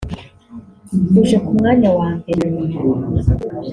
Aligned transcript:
uje 1.21 1.37
ku 1.45 1.51
mwanya 1.57 1.89
wa 1.97 2.09
mbere 2.17 2.43